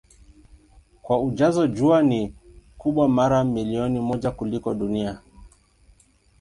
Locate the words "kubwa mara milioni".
2.77-3.99